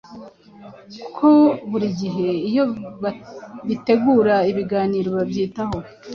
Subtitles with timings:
[1.15, 1.31] ko
[1.69, 2.63] buri gihe iyo
[3.67, 5.77] bitegura ibiganiro babyitaho